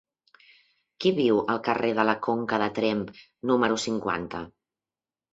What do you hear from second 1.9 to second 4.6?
de la Conca de Tremp número cinquanta?